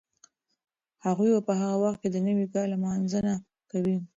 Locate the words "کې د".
2.01-2.17